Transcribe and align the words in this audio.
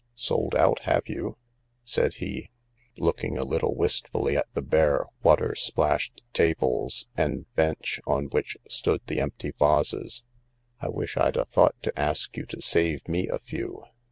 "Sold 0.15 0.55
out, 0.55 0.79
have 0.85 1.03
ypu?" 1.03 1.35
said 1.83 2.15
h$, 2.15 2.49
looking 2.97 3.37
a 3.37 3.43
little 3.43 3.75
wistfully 3.75 4.35
at 4.35 4.51
the 4.55 4.61
bare, 4.63 5.05
wai^r 5.23 5.55
splashed 5.55 6.23
tables 6.33 7.05
a.n<J 7.17 7.45
bench 7.55 7.99
on 8.07 8.25
which 8.29 8.57
stood 8.67 9.01
the 9.05 9.19
ei&p|l:y 9.19 9.51
vases." 9.59 10.23
I 10.81 10.89
wish 10.89 11.17
I'd 11.17 11.37
'a 11.37 11.45
though^ 11.45 11.69
to 11.83 11.99
ask 11.99 12.35
you 12.35 12.47
to 12.47 12.61
save 12.61 13.07
me 13.07 13.27
a 13.27 13.37
fejw." 13.37 13.83